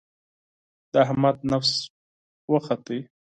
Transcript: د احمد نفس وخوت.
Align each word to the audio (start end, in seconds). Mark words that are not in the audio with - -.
د 0.91 0.93
احمد 1.03 1.35
نفس 1.51 1.71
وخوت. 2.51 2.87